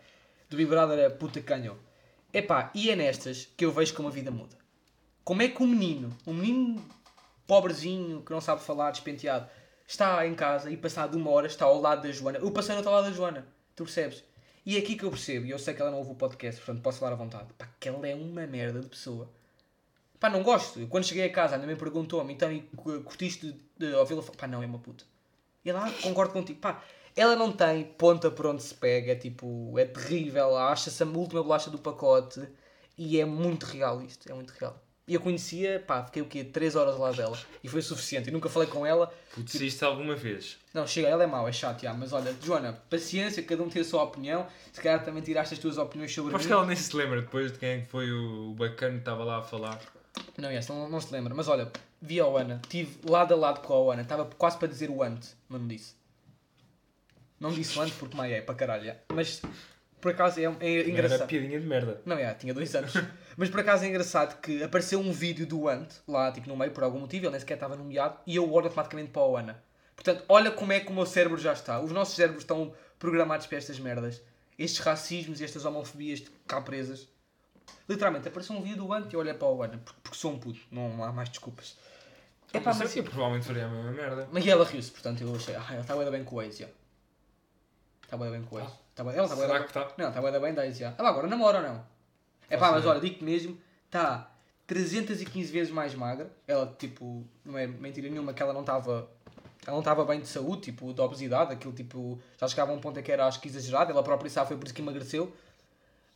[0.50, 1.78] Do Big Brother a puta que ganhou.
[2.34, 4.56] Epá, e é nestas que eu vejo como a vida muda.
[5.24, 6.84] Como é que um menino, um menino
[7.46, 9.48] pobrezinho, que não sabe falar, despenteado,
[9.90, 12.38] está em casa e passado uma hora está ao lado da Joana.
[12.38, 14.22] Eu passei no outro lado da Joana, tu percebes?
[14.64, 16.60] E é aqui que eu percebo, e eu sei que ela não ouve o podcast,
[16.60, 19.28] portanto posso falar à vontade, pá, que ela é uma merda de pessoa.
[20.20, 20.86] Pá, não gosto.
[20.86, 24.36] Quando cheguei a casa, a minha mãe perguntou-me, então, e cu- curtiste de, ouvi-la falar?
[24.36, 25.04] Pá, não, é uma puta.
[25.64, 26.60] E lá, concordo contigo.
[26.60, 26.84] Pá,
[27.16, 31.70] ela não tem ponta por onde se pega, tipo, é terrível, acha-se a última bolacha
[31.70, 32.46] do pacote
[32.96, 34.78] e é muito real isto, é muito real.
[35.10, 36.44] E eu conhecia, pá, fiquei o quê?
[36.44, 38.28] 3 horas lá dela e foi suficiente.
[38.28, 39.12] Eu nunca falei com ela.
[39.34, 40.56] Putz, isto alguma vez.
[40.72, 43.82] Não, chega, ela é mau, é chato, já, mas olha, Joana, paciência, cada um tem
[43.82, 44.46] a sua opinião.
[44.72, 46.38] Se calhar também tiraste as tuas opiniões sobre mim.
[46.38, 49.24] que ela nem se lembra depois de quem é que foi o bacana que estava
[49.24, 49.80] lá a falar.
[50.38, 51.68] Não, essa não, não se lembra, mas olha,
[52.00, 55.02] vi a Oana, estive lado a lado com a Oana, estava quase para dizer o
[55.02, 55.94] ante, mas não disse.
[57.40, 58.94] Não disse o ante porque mai é para caralho, já.
[59.12, 59.42] mas
[60.00, 61.26] por acaso é, é Era engraçado.
[61.26, 62.00] piadinha de merda.
[62.06, 62.94] Não, é, tinha dois anos.
[63.40, 66.72] Mas por acaso é engraçado que apareceu um vídeo do Ant lá, tipo, no meio,
[66.72, 69.64] por algum motivo, ele nem sequer estava nomeado, e eu olho automaticamente para a Oana.
[69.96, 71.80] Portanto, olha como é que o meu cérebro já está.
[71.80, 74.20] Os nossos cérebros estão programados para estas merdas.
[74.58, 77.08] Estes racismos e estas homofobias cá presas.
[77.88, 80.38] Literalmente, apareceu um vídeo do Ant e eu olhei para a Oana, porque, sou um
[80.38, 81.78] puto, não há mais desculpas.
[82.52, 84.28] É pá, mas, eu provavelmente faria a mesma merda.
[84.30, 86.66] mas ela riu-se, portanto eu achei, ah, ela está bem com o ex, já.
[88.02, 88.70] Está bem com o ex.
[88.94, 89.92] Tá bué- ela está bué Será bem- que está?
[89.96, 90.94] não, está bué da bem da ex, já.
[90.98, 91.99] Ela agora namora ou não?
[92.50, 94.30] É pá, mas olha, digo-te mesmo, está
[94.66, 96.30] 315 vezes mais magra.
[96.46, 99.08] Ela, tipo, não é mentira nenhuma que ela não estava.
[99.66, 102.20] Ela não estava bem de saúde, tipo, de obesidade, aquilo tipo.
[102.38, 104.56] Já chegava a um ponto em que era acho que exagerado, ela própria sabe, foi
[104.56, 105.32] por isso que emagreceu.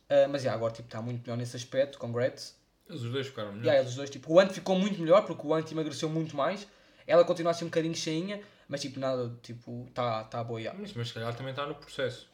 [0.09, 2.55] Ah, mas já, agora tipo, está muito melhor nesse aspecto, congrats.
[2.87, 3.71] Eles os dois ficaram melhores.
[3.71, 6.67] aí, eles dois, tipo, o Ant ficou muito melhor porque o Ant emagreceu muito mais.
[7.07, 10.61] Ela continua assim um bocadinho cheinha, mas tipo, nada, tipo, está tá boa.
[10.61, 10.73] já.
[10.73, 12.29] Mas, mas se calhar também está no processo.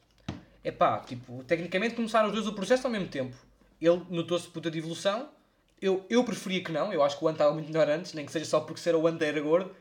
[0.63, 3.35] É pá, tipo, tecnicamente começaram os dois o processo ao mesmo tempo.
[3.81, 5.29] Ele notou-se puta de evolução.
[5.81, 8.25] Eu, eu preferia que não, eu acho que o Ant estava muito melhor antes, nem
[8.25, 9.75] que seja só porque ser o Ant era gordo.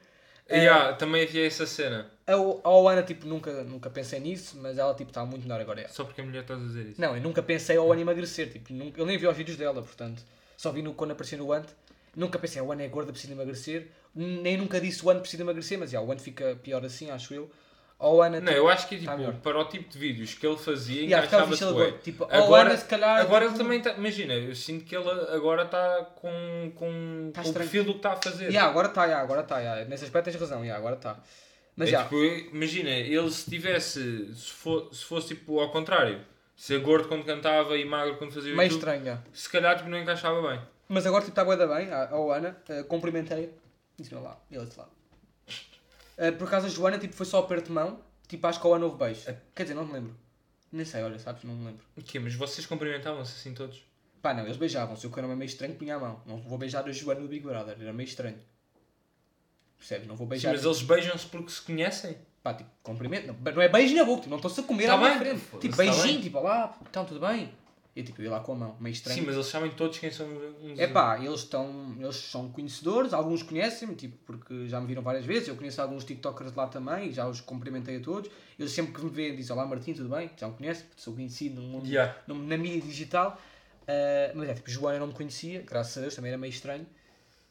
[0.48, 2.10] E há, também havia essa cena.
[2.26, 5.82] A, a Oana, tipo, nunca, nunca pensei nisso, mas ela, tipo, está muito melhor agora.
[5.82, 5.88] é.
[5.88, 7.00] Só porque a mulher estás a dizer isso.
[7.00, 9.80] Não, eu nunca pensei a Oana emagrecer, tipo, nunca, eu nem vi os vídeos dela,
[9.80, 10.24] portanto,
[10.56, 11.68] só vi no, quando apareceu no Ant.
[12.16, 13.90] Nunca pensei, a Oana é gorda, precisa emagrecer.
[14.12, 17.10] Nem nunca disse o Ant precisa de emagrecer, mas já, o Ant fica pior assim,
[17.10, 17.48] acho eu.
[18.00, 19.34] A Oana, Não, eu acho que Tá tipo, melhor.
[19.42, 21.98] para o tipo de vídeos que ele fazia, Yeah, encaixava-se gordo.
[21.98, 23.90] Tipo, Agora, Oana, se calhar, agora tipo- ele também está.
[23.92, 27.98] Imagina, eu sinto que ele agora está com, com, Tá com o perfil do que
[27.98, 28.50] está a fazer.
[28.50, 29.84] Ya, agora está, ya, agora está, ya.
[29.84, 31.18] nesse aspecto tens razão, ya, agora está.
[31.76, 36.20] Mas É já, tipo, imagina, ele se tivesse, se, for, se fosse tipo ao contrário,
[36.56, 39.18] ser gordo quando cantava e magro quando fazia meio YouTube, ya.
[39.32, 40.60] se calhar tipo, não encaixava bem.
[40.88, 43.50] Mas agora tipo, está da bem, a, a Oana, uh, cumprimentei,
[43.98, 44.88] disse-me lá, ele disse lá.
[46.20, 48.70] Uh, por acaso a Joana tipo, foi só aperto de mão, tipo acho que a
[48.70, 49.22] Oana houve beijo.
[49.54, 50.14] Quer dizer, não me lembro.
[50.70, 51.82] Nem sei, olha, sabes, não me lembro.
[51.96, 52.18] O quê?
[52.20, 53.82] Mas vocês cumprimentavam-se assim todos?
[54.22, 56.20] Pá, não, eles beijavam-se, eu que era meio estranho punha a mão.
[56.26, 58.38] Não vou beijar a Joana do Big Brother, era meio estranho.
[59.78, 60.06] Percebes?
[60.06, 60.52] Não vou Sim, beijar.
[60.52, 62.18] mas eles beijam-se porque se conhecem?
[62.42, 63.26] Pá, tipo, cumprimento.
[63.26, 65.40] Não, não é beijo na boca, tipo, não estou-se a comer Tá à minha frente.
[65.58, 66.20] Tipo, tá beijinho, bem.
[66.20, 67.52] tipo, olá, então tudo bem?
[67.94, 69.18] E tipo, eu ia lá com a mão, meio estranho.
[69.18, 70.26] Sim, mas eles sabem todos quem são
[70.62, 75.02] uns É pá, eles, estão, eles são conhecedores, alguns conhecem-me, tipo, porque já me viram
[75.02, 78.30] várias vezes, eu conheço alguns TikTokers de lá também, já os cumprimentei a todos.
[78.56, 80.30] Eles sempre que me veem dizem, olá Martim, tudo bem?
[80.36, 82.16] Já me conhecem, sou conhecido no mundo, Yeah.
[82.28, 83.40] no- na mídia digital.
[83.88, 86.50] Ah, mas é, tipo, Joana eu não me conhecia, graças a Deus, também era meio
[86.52, 86.86] estranho.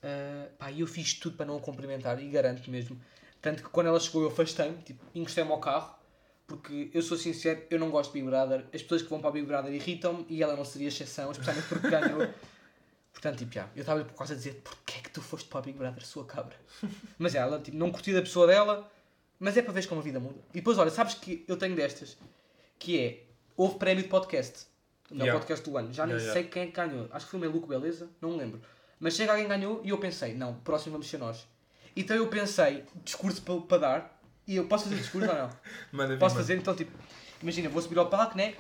[0.02, 2.98] Ah, pá, e eu fiz tudo para não a cumprimentar, e garanto mesmo.
[3.42, 5.99] Tanto que quando ela chegou eu afastei-me, tipo, encostei-me ao carro,
[6.50, 8.66] porque eu sou sincero, eu não gosto de Big Brother.
[8.74, 11.68] As pessoas que vão para o Big Brother irritam-me e ela não seria exceção, especialmente
[11.68, 12.28] porque ganhou.
[13.14, 15.60] Portanto, tipo, já, eu estava por causa de dizer porquê é que tu foste para
[15.60, 16.56] o Big Brother, sua cabra?
[17.18, 18.92] Mas ela, tipo, não curti da pessoa dela,
[19.40, 20.40] mas é para ver como a vida muda.
[20.52, 22.18] E depois, olha, sabes que eu tenho destas,
[22.80, 23.24] que é,
[23.56, 24.68] houve prémio de podcast,
[25.12, 25.40] não Yeah.
[25.40, 27.42] podcast do ano, já nem Yeah, sei quem é que ganhou, acho que foi o
[27.42, 28.62] Meluco Beleza, não me lembro.
[29.00, 31.48] Mas chega alguém que ganhou e eu pensei, não, próximo vamos ser nós.
[31.96, 34.19] Então eu pensei, discurso para, para dar,
[34.50, 35.50] e eu posso fazer discurso ou não?
[35.94, 36.92] Manda Posso fazer, então, tipo,
[37.40, 38.56] imagina, vou subir ao palco, né?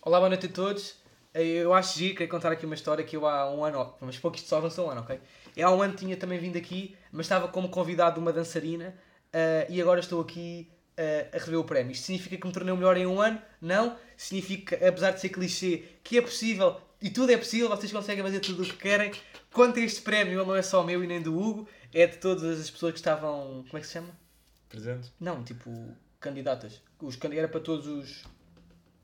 [0.00, 0.94] Olá, boa noite a todos.
[1.34, 4.16] Eh, Eu acho giro, queria contar aqui uma história que eu há um ano, mas
[4.16, 5.18] pouco isto só avançou um ano, ok?
[5.56, 8.94] Eu há um ano tinha também vindo aqui, mas estava como convidado de uma dançarina
[9.32, 11.90] eh, e agora estou aqui eh, a receber o prémio.
[11.90, 13.42] Isto significa que me tornei o melhor em um ano?
[13.60, 13.96] Não.
[14.16, 18.38] Significa, apesar de ser clichê, que é possível e tudo é possível, vocês conseguem fazer
[18.38, 19.10] tudo o que querem.
[19.52, 22.18] Quanto a este prémio, ele não é só meu e nem do Hugo, é de
[22.18, 23.64] todas as pessoas que estavam.
[23.68, 24.29] Como é que se chama?
[24.70, 25.12] Presente.
[25.20, 26.80] Não, tipo, candidatas.
[26.98, 28.24] Os candi- era para todos os.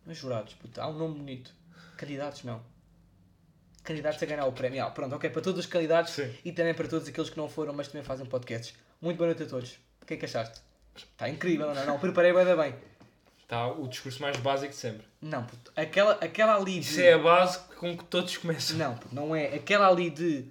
[0.06, 1.52] Não é jurados, puta, há um nome bonito.
[1.98, 2.62] Candidatos, não.
[3.82, 4.82] Candidatos a ganhar o prémio.
[4.84, 6.32] Ah, pronto, ok, para todos os candidatos Sim.
[6.44, 8.74] e também para todos aqueles que não foram, mas também fazem podcasts.
[9.00, 9.78] Muito boa noite a todos.
[10.02, 10.60] O que é que achaste?
[10.96, 11.84] Está incrível, não?
[11.86, 12.74] Não, preparei bem, bem.
[13.42, 15.06] Está o discurso mais básico de sempre.
[15.20, 16.80] Não, puto, aquela, aquela ali de.
[16.80, 18.76] Isso é a base com que todos começam.
[18.76, 19.54] Não, puto, não é.
[19.54, 20.46] Aquela ali de.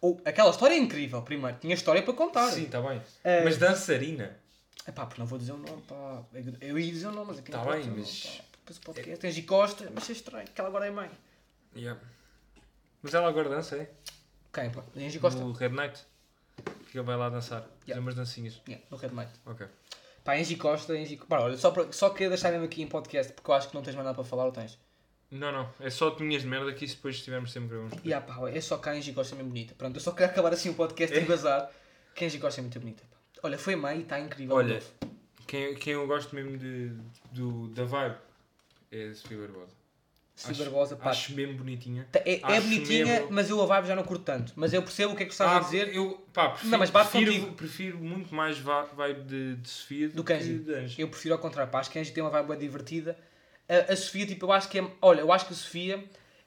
[0.00, 1.56] Ou, aquela história é incrível, primeiro.
[1.60, 2.50] Tinha história para contar.
[2.50, 3.00] Sim, está bem.
[3.22, 4.36] Eh, Mas dançarina.
[4.86, 6.22] Epá, porque não vou dizer o nome, pá.
[6.60, 8.44] Eu ia dizer o nome, mas aqui Tá não bem, mas- nome, pá.
[8.64, 11.10] Depois o podcast tem G Costa, mas é estranho, que ela agora é mãe.
[11.76, 12.00] Yeah.
[13.02, 13.90] Mas ela agora dança, é?
[14.52, 14.82] Quem, pá?
[14.96, 15.38] Angie Costa?
[15.40, 16.02] No Red Night.
[16.90, 17.60] Que ele vai lá dançar.
[17.62, 18.00] Fazer Yeah.
[18.00, 18.62] umas dancinhas.
[18.66, 19.32] Yeah, no Red Night.
[19.44, 19.66] Ok.
[20.22, 21.28] Pá, Angie Costa, Angie Costa.
[21.36, 23.74] Pá, olha, só, para, só queria deixar mesmo aqui em podcast, porque eu acho que
[23.74, 24.78] não tens mais nada para falar, ou tens?
[25.30, 25.68] Não, não.
[25.80, 27.94] É só opiniões de merda que isso depois tivermos sempre gravamos.
[28.04, 29.74] E ah, pá, é só que a Angie Costa é mesmo bonita.
[29.74, 31.20] Pronto, eu só queria acabar assim o podcast É?
[31.20, 31.70] e bazar,
[32.14, 33.02] que a Angie Costa é muito bonita.
[33.44, 34.56] Olha, foi mãe e está incrível.
[34.56, 34.82] Olha.
[35.46, 36.90] Quem, quem eu gosto mesmo de,
[37.30, 38.16] do, da vibe
[38.90, 39.72] é a Sofia Barbosa.
[40.48, 41.10] Acho- Barbosa, pá.
[41.10, 42.08] Acho mesmo bonitinha.
[42.10, 44.52] tá- É, é bonitinha, mesmo- mas eu a vibe já não curto tanto.
[44.56, 45.94] Mas eu percebo o que é que estás a dizer.
[45.94, 47.54] eu pá, prefiro, Não, mas bate prefiro, contigo.
[47.54, 51.00] prefiro muito mais vibe de, de Sofia Do do, que de Angie.
[51.02, 53.16] Eu prefiro ao contrário, pá, acho que a Angie tem uma vibe bem divertida.
[53.68, 54.90] A, a Sofia, tipo, eu acho que é.
[55.02, 56.02] Olha, eu acho que a Sofia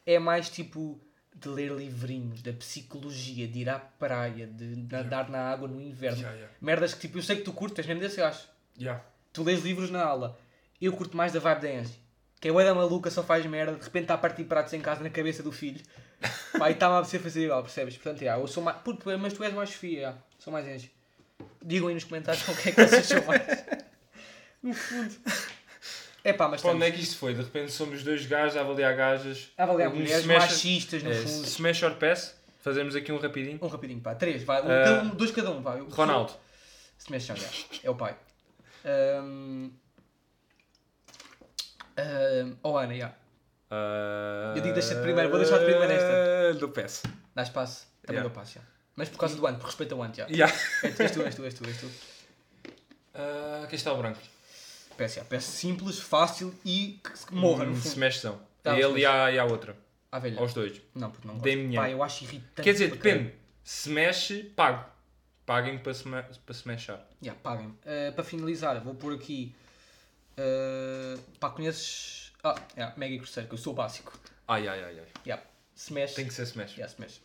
[0.05, 0.99] é mais tipo
[1.39, 6.17] de ler livrinhos, da psicologia, de ir à praia, de nadar na água no inverno.
[6.17, 6.55] Yeah, yeah.
[6.59, 8.47] Merdas que tipo, eu sei que tu curtes, mesmo desse, eu acho.
[8.79, 9.03] Yeah.
[9.31, 10.37] Tu lês livros na aula.
[10.81, 11.99] Eu curto mais da vibe da Angie.
[12.39, 14.81] Que é o da maluca, só faz merda, de repente está a partir pratos em
[14.81, 15.81] casa na cabeça do filho.
[16.57, 17.95] E está-me a apetecer fazer igual, percebes?
[17.95, 18.77] Portanto, yeah, eu sou mais.
[18.77, 20.91] Puto, mas tu és mais Sofia, yeah, sou mais Angie.
[21.63, 23.41] Digam aí nos comentários o que é que vocês são mais.
[24.63, 25.15] No fundo.
[26.29, 27.33] É pá, mas Para onde é que isto foi?
[27.33, 29.49] De repente somos dois gajos a avaliar gajas.
[29.57, 31.45] a avaliar mulheres smash- machistas, no É, fundo.
[31.47, 32.35] smash or pass.
[32.61, 33.59] Fazemos aqui um rapidinho.
[33.61, 34.13] Um rapidinho, pá.
[34.13, 34.61] Três, vai.
[34.61, 35.79] Um, Ah, cada um, dois cada um, vai.
[35.79, 36.33] Ronaldo.
[36.99, 37.35] Smash já,
[37.83, 38.17] é o pai.
[39.23, 39.71] Um...
[41.97, 42.57] Um...
[42.63, 43.13] Oh, Ana, já.
[44.55, 46.53] Eu digo deixa-te primeiro, vou deixar-te primeiro nesta.
[46.59, 47.03] Do pass.
[47.35, 47.87] Dá espaço.
[48.01, 48.29] Também Yeah.
[48.29, 48.61] dou passo, já.
[48.95, 50.25] Mas por causa do ano, por respeito ao ano, já.
[50.27, 50.53] Yeah.
[50.83, 51.89] És tu, és tu, és tu, és tu.
[53.13, 54.19] Ah, aqui está o branco.
[54.97, 55.25] Peço, já.
[55.25, 57.87] Peço simples, fácil e que se morra, no Um fundo.
[57.87, 58.41] smashzão.
[58.63, 59.01] Tá, e ele smash.
[59.01, 59.77] e a, e a outra.
[60.11, 60.39] À velha.
[60.39, 60.81] Aos dois.
[60.95, 61.45] Não, porque não gosto.
[61.49, 61.81] Damian.
[61.81, 62.61] Pá, eu acho irritante.
[62.63, 63.33] Quer dizer, depende.
[63.63, 64.85] Se mexe, pago.
[65.45, 67.05] Paguem para, sma para smashar.
[67.21, 67.71] Já, paguem-me.
[67.73, 69.55] Uh, para finalizar, vou pôr aqui.
[70.37, 72.31] Uh, pá, conheces.
[72.43, 74.17] Ah, é, Mega Cruzeiro, que eu sou básico.
[74.47, 75.05] Ai, ai, ai, ai.
[75.25, 75.43] Yeah.
[75.75, 76.13] Smash.
[76.13, 76.73] Tem que ser smash.
[76.77, 77.21] Yeah, Smash.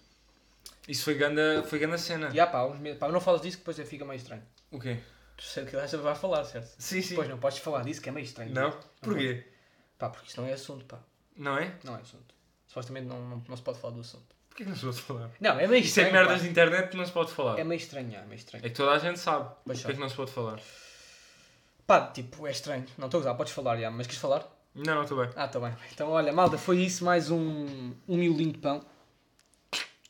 [0.88, 2.28] Isso foi ganda, foi ganda cena.
[2.28, 2.98] Yeah, pá, uns meses.
[2.98, 4.42] Pá, não falas disso que depois fica meio estranho.
[4.70, 4.98] O quê?
[5.42, 6.72] Sei que acha que vai falar, certo?
[6.78, 7.10] Sim, sim.
[7.10, 8.54] Depois não podes falar disso que é meio estranho.
[8.54, 8.70] Não?
[9.00, 9.44] Porquê?
[9.98, 10.98] Pá, porque isto não é assunto, pá.
[11.36, 11.74] Não é?
[11.84, 12.34] Não é assunto.
[12.68, 14.24] Supostamente não, não, não se pode falar do assunto.
[14.48, 15.30] Porquê que não se pode falar?
[15.40, 16.12] Não, é meio Isso é estranho.
[16.12, 16.44] merdas pá.
[16.44, 17.58] de internet que não se pode falar.
[17.58, 18.64] É meio estranho, é meio estranho.
[18.64, 19.50] É que toda a gente sabe.
[19.64, 19.94] Pois Porquê sabe.
[19.94, 20.60] que não se pode falar?
[21.86, 22.86] Pá, tipo, é estranho.
[22.96, 23.90] Não estou a usar, podes falar, já.
[23.90, 24.46] Mas queres falar?
[24.74, 25.30] Não, não, estou bem.
[25.36, 25.74] Ah, tá bem.
[25.92, 27.04] Então, olha, malta, foi isso.
[27.04, 28.84] Mais um, um miolinho de pão.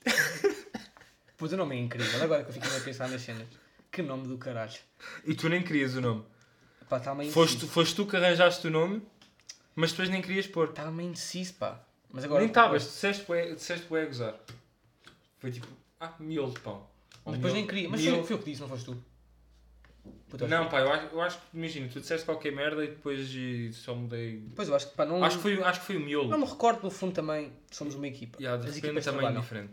[1.37, 2.23] pois o nome é incrível.
[2.23, 3.49] Agora que eu fiquei a pensar nas cenas.
[3.93, 4.73] Que nome do caralho.
[5.25, 6.25] E tu nem querias o nome.
[6.89, 9.03] Pá, está meio Foste, foste tu que arranjaste o nome,
[9.77, 10.71] mas depois nem querias pôr.
[10.71, 11.81] Estava meio indeciso, pá.
[12.11, 12.41] Mas agora...
[12.41, 14.35] nem estavas, disseste bué- disseste bué a gozar.
[15.39, 15.67] Foi tipo,
[16.01, 16.75] ah, miolo de pão.
[17.25, 17.89] Ou Mas depois miolo- nem queria.
[17.91, 19.05] Mas miolo- foi, foi o que disse, não foste tu.
[20.29, 23.31] Puta, Não, pá, eu acho, eu acho que, imagina, tu disseste qualquer merda e depois
[23.35, 24.43] eh, só mudei.
[24.57, 26.29] Pois eu acho que pá, não, Acho que foi, acho que foi o miolo.
[26.29, 28.39] não me recordo, no fundo também somos uma equipa.
[28.41, 29.43] Yeah, de As repente equipas também trabalham.
[29.43, 29.73] diferente.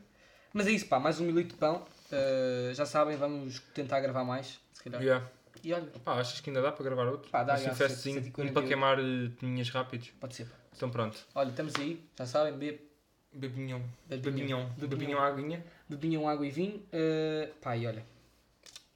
[0.54, 1.86] Mas é isso, pá, mais um milito de pão.
[2.12, 5.02] Uh, já sabem, vamos tentar gravar mais, se calhar.
[5.02, 5.30] Yeah.
[5.64, 7.30] E olha, Pá, achas que ainda dá para gravar outro?
[7.30, 8.50] Pá, dá, assim, um festzinho, 148.
[8.50, 8.98] um para queimar
[9.40, 10.10] pinhas rápidos.
[10.20, 10.46] pode ser.
[10.46, 10.56] pá.
[10.76, 11.18] Então pronto.
[11.36, 12.90] Olha, estamos aí, já sabem, bebe,
[13.32, 13.82] Bebinhão.
[14.08, 14.32] Bebinhão.
[14.32, 14.70] Bebinhão.
[14.78, 14.88] Bebinhão.
[14.90, 15.66] Bebinhão aguinha.
[15.88, 16.78] bebinham água e vinho.
[16.94, 18.04] Uh, pá, e olha.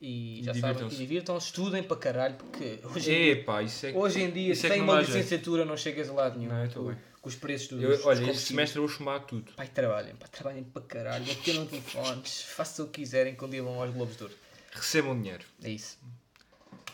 [0.02, 0.96] E já sabem, Divirtam-se.
[0.96, 3.98] e divirtam, estudem para caralho, porque hoje, em dia- Epá, isso é que...
[3.98, 6.52] hoje em dia, é sem que não uma licenciatura, não chegas a lado nenhum.
[6.52, 6.98] Não, eu estou bem.
[7.24, 9.54] Com os preços dos, Eu- olha, este semestre eu vou chumar tudo.
[9.54, 13.64] Pai, trabalhem, pá, trabalhem para caralho, batendo telefones, façam o que quiserem, que um dia
[13.64, 14.36] vão aos Globos de Ouro.
[14.74, 15.46] Recebam dinheiro.
[15.64, 15.98] É isso.